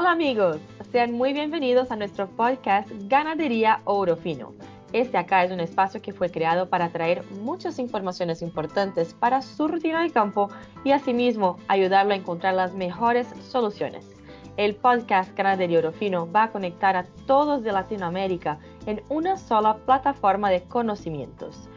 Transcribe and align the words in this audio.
Hola 0.00 0.12
amigos, 0.12 0.58
sean 0.92 1.10
muy 1.10 1.32
bienvenidos 1.32 1.90
a 1.90 1.96
nuestro 1.96 2.28
podcast 2.28 2.88
Ganadería 3.08 3.80
Oro 3.82 4.14
Fino. 4.14 4.54
Este 4.92 5.18
acá 5.18 5.42
es 5.42 5.50
un 5.50 5.58
espacio 5.58 6.00
que 6.00 6.12
fue 6.12 6.30
creado 6.30 6.68
para 6.68 6.90
traer 6.90 7.24
muchas 7.42 7.80
informaciones 7.80 8.40
importantes 8.40 9.12
para 9.12 9.42
su 9.42 9.66
rutina 9.66 10.00
de 10.04 10.12
campo 10.12 10.50
y 10.84 10.92
asimismo 10.92 11.56
ayudarlo 11.66 12.12
a 12.12 12.16
encontrar 12.16 12.54
las 12.54 12.74
mejores 12.74 13.26
soluciones. 13.40 14.08
El 14.56 14.76
podcast 14.76 15.36
Ganadería 15.36 15.80
Oro 15.80 15.90
Fino 15.90 16.30
va 16.30 16.44
a 16.44 16.52
conectar 16.52 16.94
a 16.94 17.06
todos 17.26 17.64
de 17.64 17.72
Latinoamérica 17.72 18.60
en 18.86 19.02
una 19.08 19.36
sola 19.36 19.78
plataforma 19.78 20.48
de 20.48 20.62
conocimientos. 20.62 21.68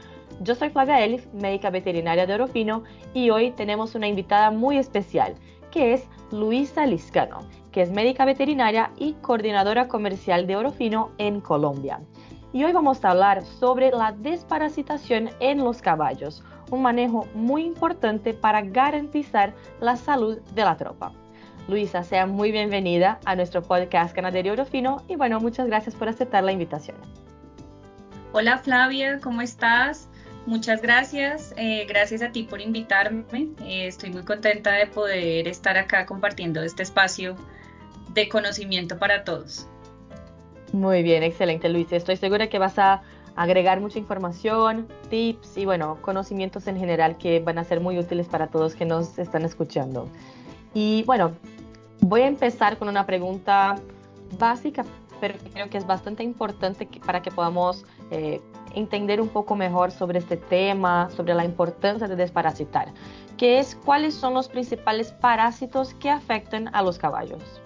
Yo 0.42 0.54
soy 0.54 0.70
Flavia 0.70 1.04
Elif, 1.04 1.26
médica 1.34 1.72
veterinaria 1.72 2.28
de 2.28 2.36
Orofino, 2.36 2.84
y 3.16 3.32
hoy 3.32 3.50
tenemos 3.50 3.96
una 3.96 4.08
invitada 4.08 4.52
muy 4.52 4.78
especial, 4.78 5.34
que 5.72 5.94
es 5.94 6.08
Luisa 6.32 6.86
Liscano, 6.86 7.40
que 7.72 7.82
es 7.82 7.92
médica 7.92 8.26
veterinaria 8.26 8.92
y 8.98 9.14
coordinadora 9.14 9.88
comercial 9.88 10.46
de 10.46 10.58
Orofino 10.58 11.12
en 11.18 11.42
Colombia. 11.42 12.02
Y 12.54 12.66
hoy 12.66 12.74
vamos 12.74 13.04
a 13.04 13.12
hablar 13.12 13.44
sobre 13.46 13.92
la 13.92 14.12
desparasitación 14.12 15.30
en 15.40 15.60
los 15.60 15.82
caballos, 15.82 16.44
un 16.70 16.82
manejo 16.82 17.26
muy 17.34 17.64
importante 17.64 18.34
para 18.34 18.62
garantizar 18.62 19.54
la 19.80 19.96
salud 19.96 20.40
de 20.54 20.64
la 20.64 20.76
tropa. 20.76 21.14
Luisa, 21.68 22.04
sea 22.04 22.26
muy 22.26 22.52
bienvenida 22.52 23.20
a 23.24 23.36
nuestro 23.36 23.62
podcast 23.62 24.14
Ganadería 24.14 24.52
Orofino 24.52 25.02
y 25.08 25.16
bueno, 25.16 25.40
muchas 25.40 25.68
gracias 25.68 25.96
por 25.96 26.10
aceptar 26.10 26.44
la 26.44 26.52
invitación. 26.52 26.98
Hola 28.34 28.58
Flavia, 28.58 29.20
¿cómo 29.22 29.42
estás? 29.42 30.10
Muchas 30.46 30.82
gracias, 30.82 31.54
eh, 31.56 31.86
gracias 31.88 32.22
a 32.24 32.32
ti 32.32 32.44
por 32.44 32.62
invitarme. 32.62 33.26
Eh, 33.64 33.88
estoy 33.88 34.10
muy 34.10 34.24
contenta 34.24 34.72
de 34.72 34.88
poder 34.88 35.48
estar 35.48 35.78
acá 35.78 36.06
compartiendo 36.06 36.64
este 36.64 36.84
espacio 36.84 37.36
de 38.14 38.28
conocimiento 38.28 38.98
para 38.98 39.24
todos. 39.24 39.68
Muy 40.74 41.04
bien, 41.04 41.22
excelente 41.22 41.70
Luis. 41.70 41.92
Estoy 41.92 42.18
segura 42.18 42.48
que 42.48 42.58
vas 42.58 42.80
a 42.80 43.04
agregar 43.36 43.80
mucha 43.80 44.00
información, 44.00 44.88
tips 45.10 45.58
y 45.58 45.66
bueno, 45.66 46.00
conocimientos 46.02 46.68
en 46.68 46.78
general 46.78 47.18
que 47.18 47.40
van 47.40 47.58
a 47.58 47.64
ser 47.64 47.80
muy 47.80 47.98
útiles 48.00 48.28
para 48.28 48.48
todos 48.48 48.76
que 48.76 48.86
nos 48.86 49.20
están 49.20 49.44
escuchando. 49.44 50.08
Y 50.74 51.04
bueno, 51.04 51.34
voy 52.00 52.22
a 52.22 52.28
empezar 52.28 52.78
con 52.78 52.90
una 52.90 53.06
pregunta 53.06 53.76
básica, 54.40 54.86
pero 55.20 55.36
creo 55.54 55.70
que 55.70 55.78
es 55.78 55.86
bastante 55.86 56.24
importante 56.24 56.88
para 57.06 57.22
que 57.22 57.32
podamos 57.32 57.86
eh, 58.10 58.42
entender 58.76 59.22
un 59.22 59.30
poco 59.30 59.56
mejor 59.56 59.92
sobre 59.92 60.20
este 60.20 60.38
tema, 60.38 61.10
sobre 61.16 61.34
la 61.34 61.46
importancia 61.46 62.08
de 62.08 62.16
desparasitar, 62.16 62.90
que 63.38 63.60
es 63.60 63.76
cuáles 63.76 64.14
son 64.14 64.34
los 64.34 64.48
principales 64.48 65.12
parásitos 65.12 65.94
que 65.96 66.10
afectan 66.10 66.74
a 66.74 66.82
los 66.82 66.98
caballos. 66.98 67.62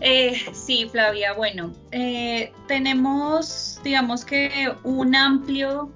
Eh, 0.00 0.34
sí, 0.52 0.86
Flavia, 0.90 1.32
bueno, 1.32 1.72
eh, 1.90 2.52
tenemos, 2.66 3.80
digamos 3.82 4.26
que 4.26 4.70
un 4.84 5.14
amplio, 5.14 5.90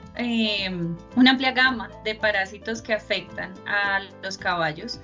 una 1.16 1.30
amplia 1.30 1.52
gama 1.52 1.90
de 2.02 2.14
parásitos 2.14 2.80
que 2.80 2.94
afectan 2.94 3.52
a 3.66 4.00
los 4.22 4.38
caballos. 4.38 5.00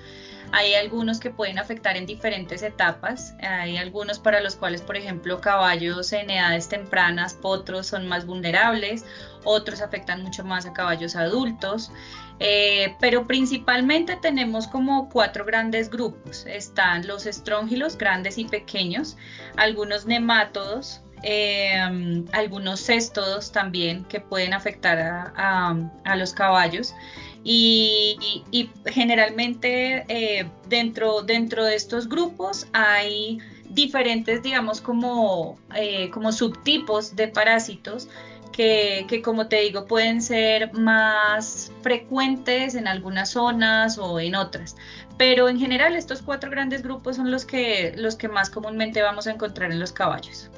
Hay 0.51 0.73
algunos 0.75 1.19
que 1.19 1.29
pueden 1.29 1.59
afectar 1.59 1.97
en 1.97 2.05
diferentes 2.05 2.61
etapas. 2.63 3.35
Hay 3.41 3.77
algunos 3.77 4.19
para 4.19 4.39
los 4.41 4.55
cuales, 4.55 4.81
por 4.81 4.95
ejemplo, 4.95 5.41
caballos 5.41 6.13
en 6.13 6.29
edades 6.29 6.69
tempranas, 6.69 7.33
potros, 7.33 7.87
son 7.87 8.07
más 8.07 8.25
vulnerables. 8.25 9.05
Otros 9.43 9.81
afectan 9.81 10.23
mucho 10.23 10.43
más 10.45 10.65
a 10.65 10.73
caballos 10.73 11.15
adultos. 11.15 11.91
Eh, 12.39 12.95
pero 12.99 13.25
principalmente 13.27 14.15
tenemos 14.21 14.67
como 14.67 15.09
cuatro 15.09 15.43
grandes 15.43 15.89
grupos. 15.89 16.45
Están 16.45 17.05
los 17.07 17.25
estróngilos, 17.25 17.97
grandes 17.97 18.37
y 18.37 18.45
pequeños, 18.45 19.17
algunos 19.57 20.05
nemátodos, 20.05 21.01
eh, 21.23 22.23
algunos 22.31 22.79
céstodos 22.79 23.51
también 23.51 24.03
que 24.05 24.21
pueden 24.21 24.53
afectar 24.53 24.99
a 25.35 26.15
los 26.15 26.33
caballos 26.33 26.93
y, 27.49 28.69
generalmente 28.87 30.03
eh, 30.09 30.49
dentro, 30.67 31.21
dentro 31.21 31.63
de 31.63 31.75
estos 31.75 32.09
grupos 32.09 32.67
hay 32.73 33.39
diferentes, 33.69 34.43
digamos, 34.43 34.81
como, 34.81 35.57
eh, 35.73 36.09
como 36.09 36.33
subtipos 36.33 37.15
de 37.15 37.29
parásitos 37.29 38.09
que, 38.51 39.05
que, 39.07 39.21
como 39.21 39.47
te 39.47 39.61
digo, 39.61 39.85
pueden 39.85 40.21
ser 40.21 40.73
más 40.73 41.71
frecuentes 41.83 42.75
en 42.75 42.85
algunas 42.85 43.29
zonas 43.29 43.97
o 43.97 44.19
en 44.19 44.35
otras. 44.35 44.75
Pero 45.17 45.47
en 45.47 45.57
general 45.57 45.95
estos 45.95 46.21
cuatro 46.21 46.51
grandes 46.51 46.83
grupos 46.83 47.15
son 47.15 47.31
los 47.31 47.45
que, 47.45 47.93
los 47.95 48.17
que 48.17 48.27
más 48.27 48.49
comúnmente 48.49 49.01
vamos 49.01 49.25
a 49.25 49.31
encontrar 49.31 49.71
en 49.71 49.79
los 49.79 49.93
caballos. 49.93 50.49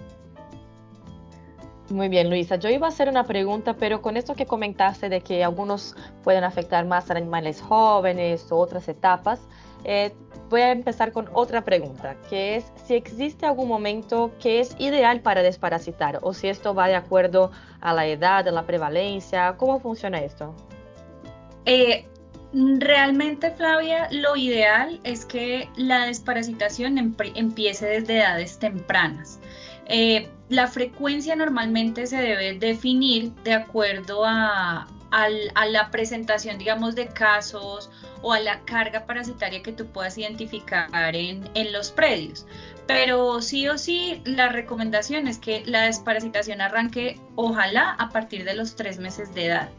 Muy 1.89 2.07
bien, 2.07 2.29
Luisa. 2.29 2.57
Yo 2.57 2.69
iba 2.69 2.87
a 2.87 2.89
hacer 2.89 3.09
una 3.09 3.25
pregunta, 3.25 3.73
pero 3.73 4.01
con 4.01 4.15
esto 4.15 4.35
que 4.35 4.45
comentaste 4.45 5.09
de 5.09 5.21
que 5.21 5.43
algunos 5.43 5.95
pueden 6.23 6.43
afectar 6.43 6.85
más 6.85 7.09
a 7.09 7.13
animales 7.13 7.61
jóvenes 7.61 8.51
o 8.51 8.57
otras 8.57 8.87
etapas, 8.87 9.39
eh, 9.83 10.13
voy 10.49 10.61
a 10.61 10.71
empezar 10.71 11.11
con 11.11 11.29
otra 11.33 11.63
pregunta, 11.63 12.15
que 12.29 12.57
es 12.57 12.71
si 12.85 12.95
existe 12.95 13.45
algún 13.45 13.67
momento 13.67 14.31
que 14.39 14.59
es 14.59 14.75
ideal 14.77 15.21
para 15.21 15.41
desparasitar 15.41 16.19
o 16.21 16.33
si 16.33 16.47
esto 16.47 16.75
va 16.75 16.87
de 16.87 16.95
acuerdo 16.95 17.51
a 17.81 17.93
la 17.93 18.05
edad, 18.05 18.47
a 18.47 18.51
la 18.51 18.65
prevalencia, 18.65 19.55
¿cómo 19.57 19.79
funciona 19.79 20.19
esto? 20.19 20.53
Eh, 21.65 22.05
realmente, 22.53 23.51
Flavia, 23.51 24.09
lo 24.11 24.35
ideal 24.35 24.99
es 25.03 25.25
que 25.25 25.69
la 25.75 26.05
desparasitación 26.05 26.97
empiece 26.97 27.85
desde 27.85 28.17
edades 28.17 28.59
tempranas. 28.59 29.39
Eh, 29.85 30.29
la 30.49 30.67
frecuencia 30.67 31.35
normalmente 31.35 32.07
se 32.07 32.17
debe 32.17 32.53
definir 32.53 33.31
de 33.43 33.53
acuerdo 33.53 34.23
a, 34.25 34.87
la 35.11 35.91
presentación, 35.91 36.57
digamos, 36.57 36.95
de 36.95 37.07
casos 37.07 37.89
o 38.21 38.33
a 38.33 38.39
la 38.39 38.59
carga 38.61 39.05
parasitaria 39.05 39.63
que 39.63 39.71
tú 39.71 39.87
puedas 39.87 40.17
identificar 40.17 41.15
en, 41.15 41.49
los 41.71 41.91
predios. 41.91 42.45
Pero 42.87 43.41
sí 43.41 43.67
o 43.67 43.77
sí, 43.77 44.21
la 44.25 44.49
recomendación 44.49 45.27
es 45.27 45.37
que 45.37 45.63
la 45.65 45.83
desparasitación 45.83 46.61
arranque, 46.61 47.19
ojalá, 47.35 47.91
a 47.99 48.09
partir 48.09 48.43
de 48.43 48.55
los 48.55 48.75
tres 48.75 48.97
meses 48.97 49.33
de 49.35 49.45
edad. 49.45 49.69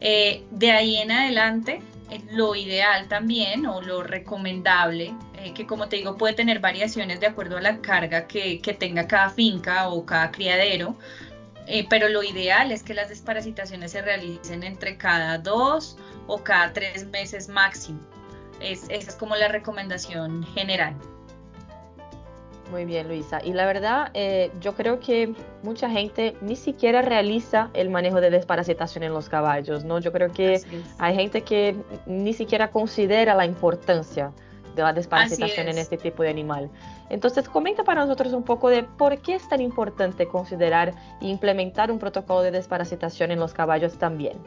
Eh, 0.00 0.44
de 0.50 0.70
ahí 0.72 0.96
en 0.96 1.10
adelante, 1.10 1.82
eh, 2.10 2.22
lo 2.30 2.54
ideal 2.54 3.08
también 3.08 3.66
o 3.66 3.82
lo 3.82 4.02
recomendable 4.02 5.14
eh, 5.42 5.52
que 5.54 5.66
como 5.66 5.88
te 5.88 5.96
digo 5.96 6.16
puede 6.16 6.34
tener 6.34 6.60
variaciones 6.60 7.20
de 7.20 7.26
acuerdo 7.26 7.56
a 7.58 7.60
la 7.60 7.80
carga 7.80 8.26
que, 8.26 8.60
tenga 8.78 9.06
cada 9.06 9.30
finca 9.30 9.88
o 9.88 10.04
cada 10.04 10.30
criadero, 10.30 10.96
eh, 11.66 11.86
pero 11.88 12.08
lo 12.08 12.22
ideal 12.22 12.72
es 12.72 12.82
que 12.82 12.94
las 12.94 13.08
desparasitaciones 13.08 13.92
se 13.92 14.02
realicen 14.02 14.62
entre 14.62 14.96
cada 14.96 15.38
dos 15.38 15.96
o 16.26 16.38
cada 16.42 16.72
tres 16.72 17.06
meses 17.06 17.48
máximo. 17.48 18.00
esa 18.60 18.92
es 18.92 19.14
como 19.16 19.36
la 19.36 19.48
recomendación 19.48 20.44
general. 20.54 20.96
Muy 22.70 22.84
bien, 22.84 23.08
Luisa. 23.08 23.40
Y 23.42 23.52
la 23.54 23.64
verdad, 23.64 24.10
eh, 24.12 24.50
yo 24.60 24.74
creo 24.74 25.00
que 25.00 25.32
mucha 25.62 25.88
gente 25.88 26.36
ni 26.42 26.54
siquiera 26.54 27.00
realiza 27.00 27.70
el 27.72 27.88
manejo 27.88 28.20
de 28.20 28.30
desparasitación 28.30 29.04
en 29.04 29.14
los 29.14 29.28
caballos, 29.28 29.84
¿no? 29.84 29.98
Yo 30.00 30.12
creo 30.12 30.30
que 30.32 30.60
hay 30.98 31.14
gente 31.14 31.42
que 31.42 31.76
ni 32.06 32.34
siquiera 32.34 32.70
considera 32.70 33.34
la 33.34 33.46
importancia 33.46 34.32
de 34.78 34.84
la 34.84 34.92
desparasitación 34.92 35.68
en 35.68 35.78
este 35.78 35.96
tipo 35.96 36.22
de 36.22 36.30
animal. 36.30 36.70
Entonces, 37.10 37.48
comenta 37.48 37.84
para 37.84 38.02
nosotros 38.02 38.32
un 38.32 38.42
poco 38.42 38.68
de 38.68 38.82
por 38.82 39.20
qué 39.20 39.34
es 39.34 39.48
tan 39.48 39.60
importante 39.60 40.26
considerar 40.26 40.94
e 41.20 41.26
implementar 41.26 41.90
un 41.90 41.98
protocolo 41.98 42.42
de 42.42 42.50
desparasitación 42.50 43.30
en 43.30 43.40
los 43.40 43.52
caballos 43.52 43.98
también. 43.98 44.38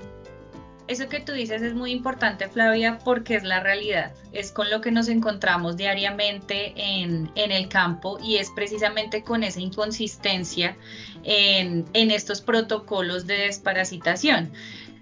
Eso 0.92 1.08
que 1.08 1.22
tú 1.22 1.32
dices 1.32 1.62
es 1.62 1.74
muy 1.74 1.92
importante, 1.92 2.50
Flavia, 2.50 3.00
porque 3.06 3.36
es 3.36 3.44
la 3.44 3.62
realidad, 3.62 4.14
es 4.34 4.52
con 4.52 4.70
lo 4.70 4.82
que 4.82 4.92
nos 4.92 5.08
encontramos 5.08 5.78
diariamente 5.78 6.74
en, 6.76 7.32
el 7.36 7.70
campo 7.70 8.18
y 8.22 8.38
es 8.38 8.50
precisamente 8.50 9.24
con 9.24 9.44
esa 9.44 9.62
inconsistencia 9.62 10.76
en, 11.24 11.86
estos 11.94 12.42
protocolos 12.42 13.26
de 13.26 13.38
desparasitación. 13.38 14.52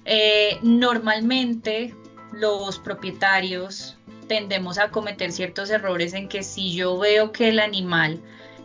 Eh, 0.06 0.60
normalmente 0.62 1.96
los 2.34 2.78
propietarios 2.78 3.98
tendemos 4.30 4.78
a 4.78 4.92
cometer 4.92 5.34
ciertos 5.34 5.70
errores 5.70 6.14
en 6.14 6.30
que 6.30 6.44
si 6.44 6.74
yo 6.74 6.98
veo 6.98 7.34
que 7.34 7.50
el 7.50 7.60
animal, 7.60 8.22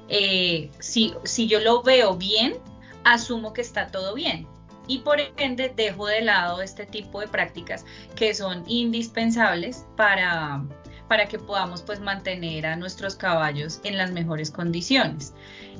eh, 0.08 0.70
si, 0.78 1.14
si 1.24 1.48
yo 1.48 1.58
lo 1.58 1.82
veo 1.82 2.14
bien, 2.14 2.54
asumo 3.02 3.52
que 3.52 3.62
está 3.62 3.88
todo 3.88 4.14
bien. 4.14 4.46
Y 4.86 4.98
por 4.98 5.18
ende 5.38 5.72
dejo 5.74 6.06
de 6.06 6.20
lado 6.20 6.60
este 6.60 6.84
tipo 6.84 7.20
de 7.20 7.26
prácticas 7.26 7.86
que 8.14 8.34
son 8.34 8.62
indispensables 8.68 9.86
para, 9.96 10.62
para 11.08 11.26
que 11.26 11.38
podamos 11.38 11.82
pues 11.82 12.00
mantener 12.00 12.66
a 12.66 12.76
nuestros 12.76 13.14
caballos 13.16 13.80
en 13.84 13.98
las 13.98 14.10
mejores 14.10 14.50
condiciones. 14.50 15.34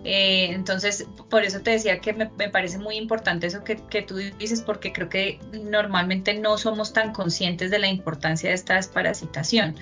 Eh, 0.04 0.50
entonces, 0.50 1.06
por 1.30 1.44
eso 1.44 1.60
te 1.60 1.70
decía 1.70 2.00
que 2.00 2.12
me, 2.12 2.26
parece 2.26 2.78
muy 2.78 2.96
importante 2.96 3.46
eso 3.46 3.64
que, 3.64 3.76
que, 3.76 4.02
tú 4.02 4.16
dices, 4.16 4.60
porque 4.60 4.92
creo 4.92 5.08
que 5.08 5.40
normalmente 5.52 6.34
no 6.34 6.58
somos 6.58 6.92
tan 6.92 7.12
conscientes 7.12 7.70
de 7.70 7.78
la 7.78 7.88
importancia 7.88 8.50
de 8.50 8.54
esta 8.54 8.74
desparasitación. 8.74 9.76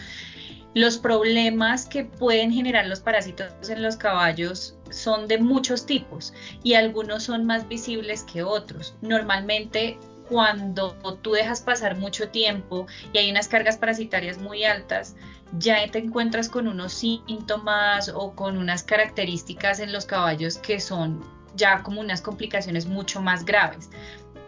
Los 0.74 0.96
problemas 0.96 1.84
que 1.84 2.04
pueden 2.04 2.50
generar 2.50 2.86
los 2.86 3.00
parásitos 3.00 3.68
en 3.68 3.82
los 3.82 3.96
caballos 3.96 4.74
son 4.90 5.28
de 5.28 5.38
muchos 5.38 5.84
tipos 5.84 6.32
y 6.62 6.74
algunos 6.74 7.24
son 7.24 7.44
más 7.44 7.68
visibles 7.68 8.22
que 8.22 8.42
otros. 8.42 8.94
Normalmente 9.02 9.98
cuando 10.30 10.94
tú 11.20 11.32
dejas 11.32 11.60
pasar 11.60 11.98
mucho 11.98 12.30
tiempo 12.30 12.86
y 13.12 13.18
hay 13.18 13.30
unas 13.30 13.48
cargas 13.48 13.76
parasitarias 13.76 14.38
muy 14.38 14.64
altas, 14.64 15.14
ya 15.58 15.86
te 15.90 15.98
encuentras 15.98 16.48
con 16.48 16.66
unos 16.66 16.92
síntomas 16.92 18.10
o 18.14 18.32
con 18.34 18.56
unas 18.56 18.82
características 18.82 19.80
en 19.80 19.92
los 19.92 20.06
caballos 20.06 20.58
que 20.58 20.80
son 20.80 21.22
ya 21.54 21.82
como 21.82 22.00
unas 22.00 22.22
complicaciones 22.22 22.86
mucho 22.86 23.20
más 23.20 23.44
graves. 23.44 23.90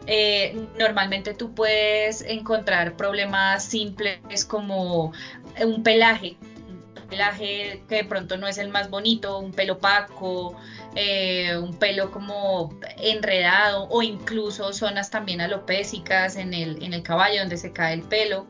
Eh, 0.06 0.66
normalmente 0.78 1.34
tú 1.34 1.54
puedes 1.54 2.22
encontrar 2.22 2.96
problemas 2.96 3.64
simples 3.64 4.44
como 4.44 5.12
un 5.62 5.82
pelaje, 5.82 6.36
un 6.68 7.08
pelaje 7.08 7.82
que 7.88 7.96
de 7.96 8.04
pronto 8.04 8.36
no 8.36 8.46
es 8.46 8.58
el 8.58 8.68
más 8.68 8.90
bonito, 8.90 9.38
un 9.38 9.52
pelo 9.52 9.74
opaco, 9.74 10.56
eh, 10.94 11.56
un 11.56 11.74
pelo 11.74 12.10
como 12.10 12.78
enredado 12.98 13.88
o 13.90 14.02
incluso 14.02 14.72
zonas 14.72 15.10
también 15.10 15.40
alopésicas 15.40 16.36
en 16.36 16.52
el, 16.54 16.82
en 16.82 16.92
el 16.92 17.02
caballo 17.02 17.40
donde 17.40 17.56
se 17.56 17.72
cae 17.72 17.94
el 17.94 18.02
pelo 18.02 18.46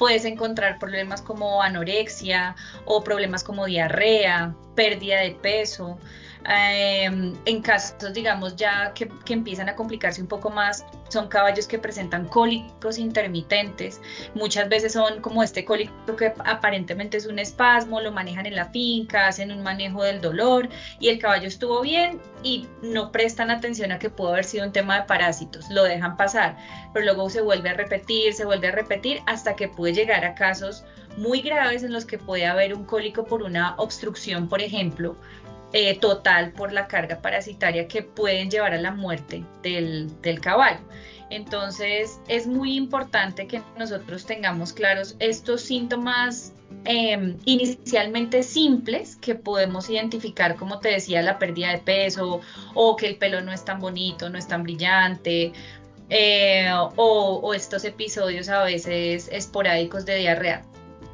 puedes 0.00 0.24
encontrar 0.24 0.78
problemas 0.78 1.20
como 1.20 1.60
anorexia 1.60 2.56
o 2.86 3.04
problemas 3.04 3.44
como 3.44 3.66
diarrea, 3.66 4.56
pérdida 4.74 5.20
de 5.20 5.32
peso. 5.32 5.98
Em, 6.46 7.34
en 7.44 7.60
casos, 7.60 8.14
digamos, 8.14 8.56
ya 8.56 8.94
que, 8.94 9.10
empiezan 9.28 9.68
a 9.68 9.76
complicarse 9.76 10.22
un 10.22 10.26
poco 10.26 10.50
más, 10.50 10.84
son 11.08 11.28
caballos 11.28 11.66
que 11.66 11.78
presentan 11.78 12.26
cólicos 12.26 12.98
intermitentes. 12.98 14.00
Muchas 14.34 14.68
veces 14.68 14.92
son 14.92 15.20
como 15.20 15.42
este 15.42 15.64
cólico 15.64 16.16
que 16.16 16.32
aparentemente 16.44 17.18
es 17.18 17.26
un 17.26 17.38
espasmo, 17.38 18.00
lo 18.00 18.10
manejan 18.10 18.46
en 18.46 18.56
la 18.56 18.66
finca, 18.66 19.28
hacen 19.28 19.52
un 19.52 19.62
manejo 19.62 20.02
del 20.02 20.20
dolor 20.20 20.68
y 20.98 21.08
el 21.08 21.18
caballo 21.18 21.46
estuvo 21.46 21.82
bien 21.82 22.20
y 22.42 22.66
no 22.82 23.12
prestan 23.12 23.50
atención 23.50 23.92
a 23.92 23.98
que 23.98 24.10
pudo 24.10 24.30
haber 24.30 24.44
sido 24.44 24.64
un 24.64 24.72
tema 24.72 25.00
de 25.00 25.06
parásitos, 25.06 25.68
lo 25.70 25.84
dejan 25.84 26.16
pasar, 26.16 26.56
pero 26.92 27.04
luego 27.04 27.28
se 27.28 27.42
vuelve 27.42 27.70
a 27.70 27.74
repetir, 27.74 28.32
se 28.32 28.44
vuelve 28.44 28.68
a 28.68 28.72
repetir 28.72 29.20
hasta 29.26 29.54
que 29.56 29.68
puede 29.68 29.92
llegar 29.92 30.24
a 30.24 30.34
casos 30.34 30.84
muy 31.16 31.42
graves 31.42 31.82
en 31.82 31.92
los 31.92 32.04
que 32.04 32.18
puede 32.18 32.46
haber 32.46 32.74
un 32.74 32.84
cólico 32.84 33.24
por 33.24 33.42
una 33.42 33.74
obstrucción, 33.76 34.48
por 34.48 34.62
ejemplo, 34.62 35.16
eh, 35.72 35.98
total 35.98 36.52
por 36.52 36.72
la 36.72 36.88
carga 36.88 37.22
parasitaria 37.22 37.86
que 37.86 38.02
pueden 38.02 38.50
llevar 38.50 38.74
a 38.74 38.78
la 38.80 38.90
muerte 38.90 39.44
del, 39.62 40.10
caballo. 40.40 40.80
Entonces 41.30 42.20
es 42.26 42.48
muy 42.48 42.76
importante 42.76 43.46
que 43.46 43.62
nosotros 43.78 44.26
tengamos 44.26 44.72
claros 44.72 45.14
estos 45.20 45.60
síntomas 45.60 46.52
em, 46.84 47.36
inicialmente 47.44 48.42
simples 48.42 49.14
que 49.14 49.36
podemos 49.36 49.88
identificar, 49.88 50.56
como 50.56 50.80
te 50.80 50.88
decía, 50.88 51.22
la 51.22 51.38
pérdida 51.38 51.70
de 51.70 51.78
peso 51.78 52.40
o 52.74 52.96
que 52.96 53.06
el 53.06 53.16
pelo 53.16 53.40
no 53.40 53.52
es 53.52 53.64
tan 53.64 53.78
bonito, 53.78 54.28
no 54.28 54.38
es 54.38 54.48
tan 54.48 54.64
brillante. 54.64 55.52
Eh, 56.12 56.68
o 56.96 57.54
estos 57.54 57.84
episodios 57.84 58.48
a 58.48 58.64
veces 58.64 59.28
esporádicos 59.30 60.04
de 60.04 60.16
diarrea. 60.16 60.64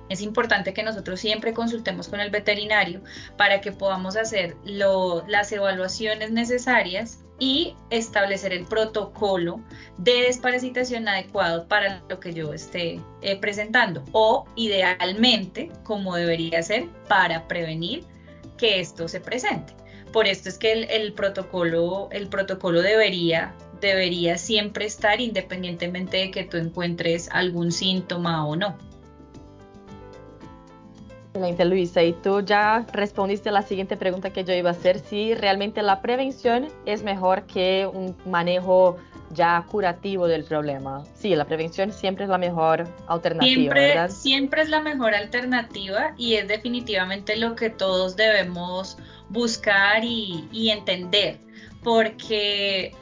Es 0.08 0.20
importante 0.20 0.72
que 0.72 0.82
nosotros 0.82 1.20
siempre 1.20 1.52
consultemos 1.52 2.08
con 2.08 2.20
el 2.20 2.30
veterinario 2.30 3.02
para 3.36 3.60
que 3.60 3.72
podamos 3.72 4.16
hacer 4.16 4.56
las 4.64 5.52
evaluaciones 5.52 6.30
necesarias 6.30 7.24
y 7.38 7.74
establecer 7.90 8.52
el 8.52 8.64
protocolo 8.64 9.60
de 9.98 10.22
desparasitación 10.22 11.06
adecuado 11.08 11.68
para 11.68 12.02
lo 12.08 12.18
que 12.18 12.32
yo 12.32 12.52
esté 12.54 13.00
eh, 13.20 13.36
presentando 13.36 14.02
o 14.12 14.46
idealmente 14.56 15.70
como 15.82 16.16
debería 16.16 16.62
ser 16.62 16.88
para 17.08 17.46
prevenir 17.46 18.04
que 18.56 18.80
esto 18.80 19.06
se 19.08 19.20
presente. 19.20 19.74
Por 20.12 20.26
esto 20.26 20.48
es 20.48 20.56
que 20.56 20.72
el, 20.72 21.12
protocolo, 21.12 22.08
el 22.10 22.28
protocolo 22.28 22.80
debería, 22.80 23.54
debería 23.82 24.38
siempre 24.38 24.86
estar 24.86 25.20
independientemente 25.20 26.16
de 26.16 26.30
que 26.30 26.44
tú 26.44 26.56
encuentres 26.56 27.28
algún 27.32 27.70
síntoma 27.70 28.46
o 28.46 28.56
no. 28.56 28.78
Excelente, 31.36 31.66
Luisa. 31.66 32.02
Y 32.02 32.14
tú 32.14 32.40
ya 32.40 32.86
respondiste 32.92 33.50
a 33.50 33.52
la 33.52 33.60
siguiente 33.60 33.98
pregunta 33.98 34.32
que 34.32 34.42
yo 34.42 34.54
iba 34.54 34.70
a 34.70 34.72
hacer, 34.72 34.98
si 34.98 35.34
realmente 35.34 35.82
la 35.82 36.00
prevención 36.00 36.68
es 36.86 37.02
mejor 37.02 37.42
que 37.42 37.86
un 37.92 38.16
manejo 38.24 38.96
ya 39.32 39.62
curativo 39.68 40.28
del 40.28 40.44
problema. 40.44 41.04
Sí, 41.14 41.34
la 41.36 41.44
prevención 41.44 41.92
siempre 41.92 42.24
es 42.24 42.30
la 42.30 42.38
mejor 42.38 42.88
alternativa. 43.06 43.54
Siempre, 43.54 44.08
siempre 44.08 44.62
es 44.62 44.70
la 44.70 44.80
mejor 44.80 45.14
alternativa 45.14 46.14
y 46.16 46.36
es 46.36 46.48
definitivamente 46.48 47.36
lo 47.36 47.54
que 47.54 47.68
todos 47.68 48.16
debemos 48.16 48.96
buscar 49.28 50.02
y, 50.02 50.70
entender, 50.70 51.38
porque 51.82 52.94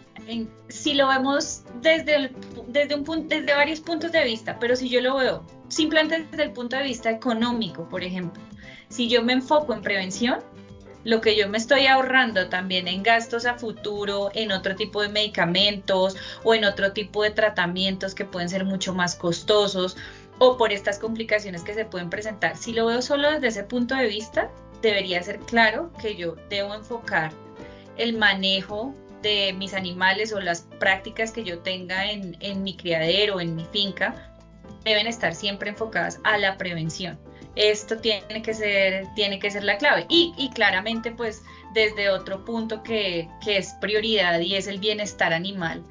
si 0.69 0.95
lo 0.95 1.09
vemos 1.09 1.63
desde, 1.81 2.33
desde 2.69 3.55
varios 3.55 3.81
puntos 3.81 4.13
de 4.13 4.25
vista, 4.25 4.59
pero 4.59 4.77
si 4.77 4.89
yo 4.89 5.01
lo 5.01 5.17
veo 5.17 5.45
simplemente 5.69 6.27
desde 6.31 6.45
el 6.45 6.53
punto 6.53 6.77
de 6.77 6.83
vista 6.83 7.11
económico, 7.11 7.89
por 7.89 8.03
ejemplo. 8.05 8.43
Si 8.89 9.09
yo 9.09 9.23
me 9.23 9.33
enfoco 9.33 9.73
en 9.73 9.83
prevención, 9.83 10.41
lo 11.05 11.21
que 11.21 11.37
yo 11.37 11.49
me 11.49 11.59
estoy 11.59 11.87
ahorrando 11.87 12.49
también 12.49 12.89
en 12.89 13.03
gastos 13.03 13.45
a 13.45 13.59
futuro, 13.59 14.31
en 14.35 14.53
otro 14.53 14.75
tipo 14.75 15.03
de 15.03 15.09
medicamentos 15.09 16.17
o 16.43 16.55
en 16.55 16.65
otro 16.65 16.93
tipo 16.93 17.23
de 17.23 17.31
tratamientos 17.31 18.15
que 18.15 18.25
pueden 18.25 18.49
ser 18.49 18.65
mucho 18.65 18.95
más 18.95 19.15
costosos 19.15 19.97
o 20.39 20.57
por 20.57 20.73
estas 20.73 20.99
complicaciones 20.99 21.63
que 21.63 21.75
se 21.75 21.85
pueden 21.85 22.11
presentar. 22.11 22.57
Si 22.57 22.73
lo 22.73 22.87
veo 22.87 23.03
solo 23.03 23.31
desde 23.31 23.49
ese 23.49 23.65
punto 23.65 23.95
de 23.95 24.07
vista, 24.07 24.51
debería 24.81 25.23
ser 25.23 25.39
claro 25.41 25.91
que 26.01 26.17
yo 26.17 26.37
debo 26.49 26.75
enfocar 26.75 27.33
el 27.97 28.17
manejo 28.17 28.95
de 29.25 29.53
mis 29.53 29.75
animales 29.75 30.33
o 30.33 30.41
las 30.41 30.63
prácticas 30.79 31.33
que 31.33 31.43
yo 31.43 31.59
tenga 31.59 32.11
en, 32.11 32.37
en 32.39 32.63
mi 32.63 32.77
criadero, 32.77 33.41
en 33.41 33.57
mi 33.57 33.65
finca, 33.65 34.31
deben 34.85 35.07
estar 35.07 35.35
siempre 35.35 35.71
enfocadas 35.71 36.21
a 36.23 36.39
la 36.39 36.57
prevención. 36.57 37.19
Esto 37.57 37.99
tiene 37.99 38.43
que 38.43 38.53
ser, 38.53 39.07
tiene 39.15 39.39
que 39.39 39.51
ser 39.51 39.65
la 39.65 39.79
clave. 39.79 40.07
Y, 40.09 40.51
claramente, 40.55 41.13
pues, 41.13 41.43
desde 41.73 42.11
otro 42.11 42.45
punto 42.45 42.83
que, 42.83 43.29
es 43.47 43.75
prioridad 43.81 44.41
y 44.41 44.57
es 44.57 44.67
el 44.67 44.79
bienestar 44.79 45.33
animal, 45.33 45.83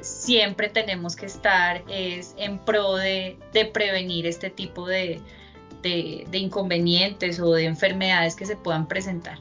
siempre 0.00 0.70
tenemos 0.70 1.14
que 1.14 1.26
estar 1.26 1.84
es 1.90 2.34
en 2.38 2.58
pro 2.58 2.94
de, 2.96 3.36
prevenir 3.74 4.26
este 4.26 4.48
tipo 4.48 4.86
de 4.86 5.20
inconvenientes 6.32 7.38
o 7.38 7.52
de 7.52 7.64
enfermedades 7.64 8.34
que 8.34 8.46
se 8.46 8.56
puedan 8.56 8.88
presentar. 8.88 9.38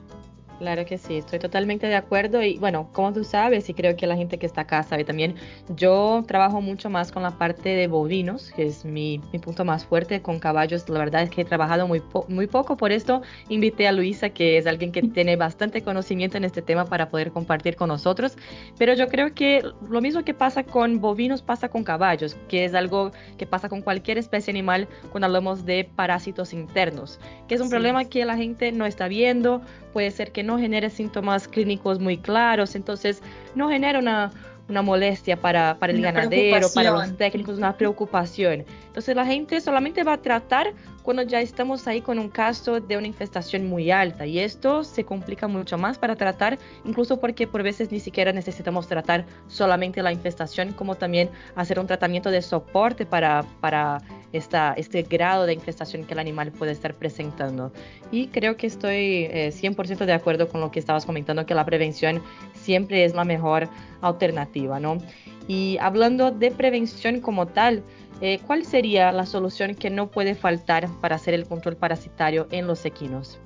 Claro 0.59 0.85
que 0.85 0.97
sí, 0.97 1.17
estoy 1.17 1.39
totalmente 1.39 1.87
de 1.87 1.95
acuerdo 1.95 2.41
y 2.41 2.57
bueno, 2.57 2.87
como 2.93 3.11
tú 3.11 3.25
sabes 3.25 3.67
y 3.69 3.73
creo 3.73 3.97
que 3.97 4.07
la 4.07 4.15
gente 4.15 4.37
que 4.37 4.45
está 4.45 4.61
acá 4.61 4.83
sabe 4.83 5.03
también, 5.03 5.35
yo 5.75 6.23
trabajo 6.27 6.61
mucho 6.61 6.89
más 6.89 7.11
con 7.11 7.23
la 7.23 7.31
parte 7.31 7.69
de 7.69 7.87
bovinos, 7.87 8.51
que 8.55 8.67
es 8.67 8.85
mi, 8.85 9.19
punto 9.43 9.65
más 9.65 9.85
fuerte, 9.85 10.21
con 10.21 10.39
caballos, 10.39 10.87
la 10.87 10.99
verdad 10.99 11.23
es 11.23 11.29
que 11.29 11.41
he 11.41 11.45
trabajado 11.45 11.87
muy, 11.87 12.01
muy 12.29 12.47
poco, 12.47 12.77
por 12.77 12.93
esto. 12.93 13.21
Invité 13.49 13.87
a 13.87 13.91
Luisa, 13.91 14.29
que 14.29 14.57
es 14.57 14.65
alguien 14.65 14.93
que 14.93 15.01
tiene 15.01 15.35
bastante 15.35 15.81
conocimiento 15.81 16.37
en 16.37 16.45
este 16.45 16.61
tema 16.61 16.85
para 16.85 17.09
poder 17.09 17.31
compartir 17.31 17.75
con 17.75 17.89
nosotros, 17.89 18.37
pero 18.77 18.93
yo 18.93 19.09
creo 19.09 19.33
que 19.33 19.61
lo 19.89 19.99
mismo 19.99 20.23
que 20.23 20.33
pasa 20.33 20.63
con 20.63 21.01
bovinos 21.01 21.41
pasa 21.41 21.67
con 21.67 21.83
caballos, 21.83 22.37
que 22.47 22.63
es 22.63 22.73
algo 22.73 23.11
que 23.37 23.45
pasa 23.45 23.67
con 23.67 23.81
cualquier 23.81 24.17
especie 24.17 24.51
animal 24.51 24.87
cuando 25.11 25.27
hablamos 25.27 25.65
de 25.65 25.83
parásitos 25.83 26.53
internos, 26.53 27.19
que 27.49 27.55
es 27.55 27.61
un 27.61 27.69
problema 27.69 28.05
que 28.05 28.23
la 28.23 28.37
gente 28.37 28.71
no 28.71 28.85
está 28.85 29.09
viendo, 29.09 29.61
puede 29.91 30.11
ser 30.11 30.31
que 30.31 30.43
no 30.45 30.57
genere 30.57 30.89
síntomas 30.89 31.47
clínicos 31.47 31.99
muy 31.99 32.17
claros, 32.17 32.75
entonces 32.75 33.21
no 33.55 33.69
genera 33.69 33.99
una, 33.99 34.31
una 34.69 34.81
molestia 34.81 35.37
para, 35.39 35.77
para 35.79 35.93
el 35.93 36.01
ganadero, 36.01 36.67
para 36.73 36.91
los 36.91 37.17
técnicos, 37.17 37.57
una 37.57 37.77
preocupación. 37.77 38.65
Entonces 38.95 39.13
la 39.17 39.25
gente 39.25 39.59
solamente 39.59 40.03
va 40.05 40.13
a 40.13 40.21
tratar 40.21 40.73
cuando 41.03 41.21
ya 41.21 41.41
estamos 41.41 41.85
ahí 41.85 41.99
con 41.99 42.17
un 42.17 42.29
caso 42.29 42.79
de 42.79 42.95
una 42.95 43.07
infestación 43.07 43.67
muy 43.67 43.91
alta 43.91 44.25
y 44.25 44.39
esto 44.39 44.85
se 44.85 45.03
complica 45.03 45.49
mucho 45.49 45.77
más 45.77 45.97
para 45.97 46.15
tratar, 46.15 46.57
incluso 46.85 47.19
porque 47.19 47.45
por 47.45 47.61
veces 47.61 47.91
ni 47.91 47.99
siquiera 47.99 48.31
necesitamos 48.31 48.87
tratar 48.87 49.25
solamente 49.47 50.01
la 50.01 50.13
infestación, 50.13 50.71
como 50.71 50.95
también 50.95 51.29
hacer 51.57 51.77
un 51.77 51.87
tratamiento 51.87 52.31
de 52.31 52.41
soporte 52.41 53.05
para, 53.05 53.43
para 53.59 53.97
esta, 54.31 54.73
este 54.77 55.01
grado 55.03 55.45
de 55.45 55.51
infestación 55.51 56.05
que 56.05 56.13
el 56.13 56.19
animal 56.19 56.53
puede 56.53 56.71
estar 56.71 56.93
presentando. 56.93 57.73
Y 58.11 58.27
creo 58.27 58.55
que 58.55 58.67
estoy 58.67 59.27
100% 59.29 60.01
eh, 60.01 60.05
de 60.05 60.13
acuerdo 60.13 60.47
con 60.47 60.61
lo 60.61 60.71
que 60.71 60.79
estabas 60.79 61.05
comentando, 61.05 61.45
que 61.45 61.53
la 61.53 61.65
prevención 61.65 62.23
siempre 62.53 63.03
es 63.03 63.13
la 63.13 63.25
mejor 63.25 63.67
alternativa, 64.01 64.79
¿no? 64.79 64.99
Y 65.47 65.77
hablando 65.79 66.31
de 66.31 66.49
prevención 66.51 67.21
como 67.21 67.45
tal, 67.45 67.83
eh, 68.21 68.39
¿cuál 68.45 68.65
sería 68.65 69.11
la 69.11 69.25
solución 69.25 69.75
que 69.75 69.89
no 69.89 70.09
puede 70.09 70.35
faltar 70.35 70.87
para 71.01 71.15
hacer 71.15 71.33
el 71.33 71.45
control 71.45 71.75
parasitario 71.75 72.47
en 72.51 72.67
los 72.67 72.85
equinos? 72.85 73.39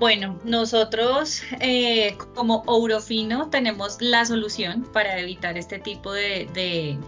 Bueno, 0.00 0.38
nosotros 0.44 1.42
eh, 1.60 2.16
como 2.34 2.62
Ourofino 2.66 3.50
tenemos 3.50 4.00
la 4.00 4.24
solución 4.24 4.82
para 4.94 5.18
evitar 5.18 5.58
este 5.58 5.78
tipo 5.78 6.12
de, 6.12 6.98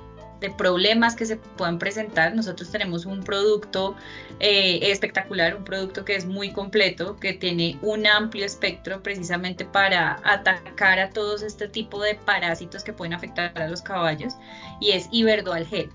problemas 0.58 1.14
que 1.14 1.24
se 1.24 1.36
puedan 1.36 1.78
presentar. 1.78 2.34
Nosotros 2.34 2.70
tenemos 2.70 3.06
un 3.06 3.22
producto 3.22 3.94
eh, 4.40 4.80
espectacular, 4.90 5.56
un 5.56 5.64
producto 5.64 6.04
que 6.04 6.16
es 6.16 6.26
muy 6.26 6.52
completo, 6.52 7.16
que 7.16 7.32
tiene 7.32 7.78
un 7.80 8.06
amplio 8.06 8.44
espectro 8.44 9.02
precisamente 9.02 9.64
para 9.64 10.20
atacar 10.24 10.98
a 10.98 11.10
todos 11.10 11.42
este 11.42 11.68
tipo 11.68 12.02
de 12.02 12.16
parásitos 12.16 12.84
que 12.84 12.92
pueden 12.92 13.14
afectar 13.14 13.56
a 13.56 13.68
los 13.68 13.80
caballos 13.80 14.34
y 14.80 14.90
es 14.90 15.08
Iberdual 15.12 15.66
Gel. 15.66 15.88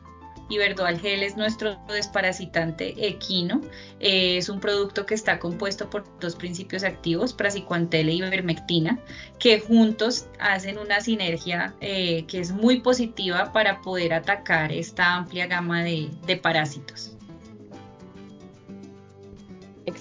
Iberdual 0.50 1.00
Gel 1.00 1.24
es 1.24 1.36
nuestro 1.36 1.78
desparasitante 1.88 3.08
equino. 3.08 3.62
Eh, 4.00 4.38
es 4.38 4.50
un 4.50 4.60
producto 4.60 5.06
que 5.06 5.16
está 5.16 5.40
compuesto 5.40 5.90
por 5.90 6.06
dos 6.20 6.36
principios 6.36 6.84
activos, 6.84 7.34
praziquantel 7.34 8.10
e 8.10 8.14
ivermectina, 8.14 9.00
que 9.40 9.60
juntos 9.60 10.28
hacen 10.40 10.78
una 10.78 11.02
sinergia 11.02 11.76
eh, 11.82 12.26
que 12.28 12.40
es 12.40 12.52
muy 12.52 12.82
positiva 12.82 13.52
para 13.52 13.82
poder 13.82 14.14
atacar 14.14 14.72
esta 14.72 15.16
amplia 15.16 15.48
gama 15.48 15.84
de 15.84 16.40
parásitos. 16.42 17.17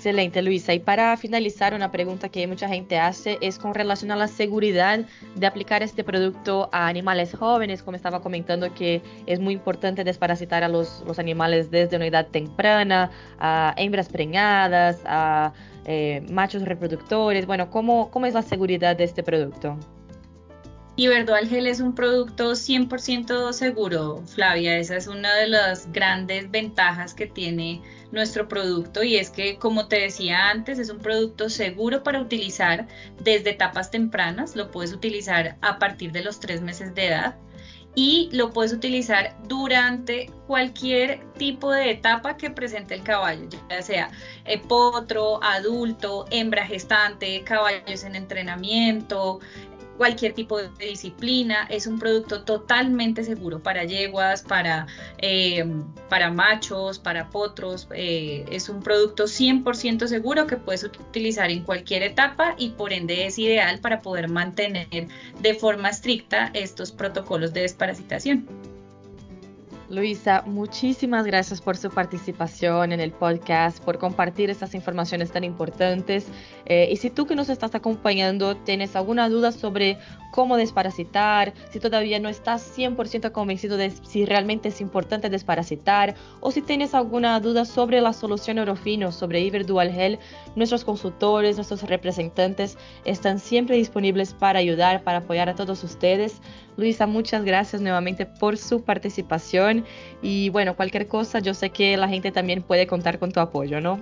Excelente, 0.06 0.40
Luisa. 0.40 0.72
Y 0.72 0.78
para 0.78 1.16
finalizar, 1.16 1.74
una 1.74 1.90
pregunta 1.90 2.28
que 2.28 2.46
mucha 2.46 2.68
gente 2.68 2.96
hace 2.96 3.38
es 3.40 3.58
con 3.58 3.74
relación 3.74 4.12
a 4.12 4.16
la 4.16 4.28
seguridad 4.28 5.00
de 5.34 5.46
aplicar 5.48 5.82
este 5.82 6.04
producto 6.04 6.68
a 6.70 6.86
animales 6.86 7.34
jóvenes, 7.34 7.82
como 7.82 7.96
estaba 7.96 8.20
comentando 8.20 8.72
que 8.72 9.02
es 9.26 9.40
muy 9.40 9.54
importante 9.54 10.04
desparasitar 10.04 10.62
a 10.62 10.68
los, 10.68 11.02
animales 11.18 11.72
desde 11.72 11.96
una 11.96 12.06
edad 12.06 12.28
temprana, 12.28 13.10
a 13.40 13.74
hembras 13.76 14.08
preñadas, 14.08 15.00
a 15.06 15.52
eh, 15.86 16.24
machos 16.30 16.62
reproductores. 16.62 17.44
Bueno, 17.44 17.68
¿cómo, 17.68 18.08
¿cómo 18.12 18.26
es 18.26 18.34
la 18.34 18.42
seguridad 18.42 18.94
de 18.94 19.02
este 19.02 19.24
producto? 19.24 19.76
Iberdual 20.98 21.46
Gel 21.46 21.66
es 21.66 21.80
un 21.80 21.94
producto 21.94 22.52
100% 22.52 23.52
seguro, 23.52 24.22
Flavia. 24.26 24.78
Esa 24.78 24.96
es 24.96 25.06
una 25.06 25.34
de 25.34 25.46
las 25.46 25.92
grandes 25.92 26.50
ventajas 26.50 27.12
que 27.12 27.26
tiene 27.26 27.82
nuestro 28.12 28.48
producto 28.48 29.02
y 29.02 29.16
es 29.16 29.28
que, 29.28 29.58
como 29.58 29.88
te 29.88 30.00
decía 30.00 30.48
antes, 30.48 30.78
es 30.78 30.88
un 30.88 31.00
producto 31.00 31.50
seguro 31.50 32.02
para 32.02 32.22
utilizar 32.22 32.88
desde 33.22 33.50
etapas 33.50 33.90
tempranas. 33.90 34.56
Lo 34.56 34.70
puedes 34.70 34.94
utilizar 34.94 35.58
a 35.60 35.78
partir 35.78 36.12
de 36.12 36.24
los 36.24 36.40
tres 36.40 36.62
meses 36.62 36.94
de 36.94 37.08
edad 37.08 37.36
y 37.94 38.30
lo 38.32 38.52
puedes 38.52 38.72
utilizar 38.72 39.36
durante 39.48 40.30
cualquier 40.46 41.20
tipo 41.32 41.72
de 41.72 41.90
etapa 41.90 42.36
que 42.36 42.50
presente 42.50 42.94
el 42.94 43.02
caballo, 43.02 43.48
ya 43.70 43.82
sea 43.82 44.10
eh, 44.44 44.58
potro, 44.58 45.42
adulto, 45.42 46.26
hembra 46.30 46.66
gestante, 46.66 47.42
caballos 47.42 48.04
en 48.04 48.14
entrenamiento, 48.14 49.40
cualquier 49.96 50.32
tipo 50.32 50.58
de 50.58 50.70
disciplina. 50.78 51.66
Es 51.70 51.86
un 51.86 51.98
producto 51.98 52.42
totalmente 52.42 53.24
seguro 53.24 53.60
para 53.60 53.84
yeguas, 53.84 54.42
para, 54.42 54.86
eh, 55.18 55.64
para 56.08 56.30
machos, 56.30 56.98
para 56.98 57.28
potros. 57.28 57.88
Eh, 57.94 58.44
es 58.50 58.68
un 58.68 58.82
producto 58.82 59.24
100% 59.24 60.06
seguro 60.06 60.46
que 60.46 60.56
puedes 60.56 60.84
utilizar 60.84 61.50
en 61.50 61.62
cualquier 61.64 62.02
etapa 62.02 62.54
y 62.58 62.70
por 62.70 62.92
ende 62.92 63.26
es 63.26 63.38
ideal 63.38 63.80
para 63.80 64.02
poder 64.02 64.28
mantener 64.28 65.08
de 65.40 65.54
forma 65.54 65.90
estricta 65.90 66.50
estos 66.54 66.92
protocolos 66.92 67.52
de 67.52 67.62
desparasitación. 67.62 68.75
Luisa, 69.88 70.42
muchísimas 70.46 71.26
gracias 71.26 71.60
por 71.60 71.76
su 71.76 71.90
participación 71.90 72.90
en 72.90 72.98
el 72.98 73.12
podcast, 73.12 73.80
por 73.84 73.98
compartir 73.98 74.50
estas 74.50 74.74
informaciones 74.74 75.30
tan 75.30 75.44
importantes. 75.44 76.26
Eh, 76.64 76.88
y 76.90 76.96
si 76.96 77.08
tú 77.08 77.24
que 77.26 77.36
nos 77.36 77.48
estás 77.48 77.72
acompañando 77.76 78.56
tienes 78.56 78.96
alguna 78.96 79.28
duda 79.28 79.52
sobre 79.52 79.98
cómo 80.32 80.56
desparasitar, 80.56 81.54
si 81.70 81.78
todavía 81.78 82.18
no 82.18 82.28
estás 82.28 82.76
100% 82.76 83.30
convencido 83.30 83.76
de 83.76 83.90
si 83.90 84.24
realmente 84.24 84.70
es 84.70 84.80
importante 84.80 85.30
desparasitar, 85.30 86.16
o 86.40 86.50
si 86.50 86.62
tienes 86.62 86.92
alguna 86.92 87.38
duda 87.38 87.64
sobre 87.64 88.00
la 88.00 88.12
solución 88.12 88.58
Eurofino, 88.58 89.12
sobre 89.12 89.40
Iber 89.40 89.66
Dual 89.66 89.92
Gel, 89.92 90.18
nuestros 90.56 90.84
consultores, 90.84 91.56
nuestros 91.56 91.82
representantes 91.84 92.76
están 93.04 93.38
siempre 93.38 93.76
disponibles 93.76 94.34
para 94.34 94.58
ayudar, 94.58 95.04
para 95.04 95.18
apoyar 95.18 95.48
a 95.48 95.54
todos 95.54 95.84
ustedes. 95.84 96.40
Luisa, 96.76 97.06
muchas 97.06 97.44
gracias 97.44 97.80
nuevamente 97.80 98.26
por 98.26 98.58
su 98.58 98.84
participación 98.84 99.84
y 100.22 100.50
bueno, 100.50 100.76
cualquier 100.76 101.08
cosa, 101.08 101.38
yo 101.38 101.54
sé 101.54 101.70
que 101.70 101.96
la 101.96 102.08
gente 102.08 102.32
también 102.32 102.62
puede 102.62 102.86
contar 102.86 103.18
con 103.18 103.32
tu 103.32 103.40
apoyo, 103.40 103.80
¿no? 103.80 104.00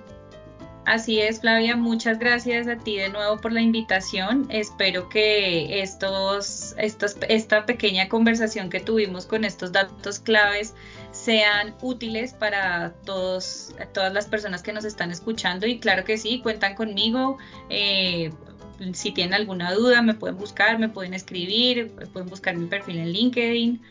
Así 0.86 1.18
es, 1.18 1.40
Flavia, 1.40 1.76
muchas 1.76 2.18
gracias 2.18 2.68
a 2.68 2.76
ti 2.76 2.96
de 2.96 3.08
nuevo 3.08 3.38
por 3.38 3.52
la 3.52 3.62
invitación. 3.62 4.46
Espero 4.50 5.08
que 5.08 5.80
estos, 5.80 6.74
estos, 6.76 7.16
esta 7.28 7.64
pequeña 7.64 8.08
conversación 8.10 8.68
que 8.68 8.80
tuvimos 8.80 9.24
con 9.24 9.44
estos 9.44 9.72
datos 9.72 10.18
claves 10.18 10.74
sean 11.10 11.74
útiles 11.80 12.34
para 12.34 12.92
todos, 13.06 13.74
todas 13.94 14.12
las 14.12 14.26
personas 14.26 14.62
que 14.62 14.74
nos 14.74 14.84
están 14.84 15.10
escuchando 15.10 15.66
y 15.66 15.78
claro 15.78 16.04
que 16.04 16.18
sí, 16.18 16.40
cuentan 16.42 16.74
conmigo. 16.74 17.38
Eh, 17.70 18.30
si 18.92 19.12
tienen 19.12 19.34
alguna 19.34 19.72
duda, 19.72 20.02
me 20.02 20.14
pueden 20.14 20.36
buscar, 20.36 20.78
me 20.78 20.88
pueden 20.88 21.14
escribir, 21.14 21.92
pueden 22.12 22.28
buscar 22.28 22.56
mi 22.56 22.66
perfil 22.66 22.98
en 22.98 23.12
LinkedIn 23.12 23.82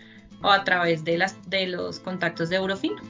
o 0.42 0.50
a 0.50 0.64
través 0.64 1.04
de, 1.04 1.18
las, 1.18 1.38
de 1.50 1.68
los 1.68 2.00
contactos 2.00 2.50
de 2.50 2.58
Eurofino. 2.58 3.02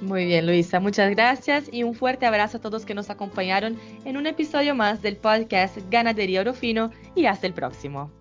Muy 0.00 0.26
bien, 0.26 0.46
Luisa, 0.46 0.78
muchas 0.78 1.10
gracias 1.10 1.68
y 1.72 1.82
un 1.82 1.94
fuerte 1.94 2.24
abrazo 2.24 2.58
a 2.58 2.60
todos 2.60 2.84
que 2.84 2.94
nos 2.94 3.10
acompañaron 3.10 3.76
en 4.04 4.16
un 4.16 4.26
episodio 4.26 4.74
más 4.74 5.02
del 5.02 5.16
podcast 5.16 5.78
Ganadería 5.90 6.38
Eurofino 6.38 6.92
y 7.16 7.26
hasta 7.26 7.48
el 7.48 7.52
próximo. 7.52 8.12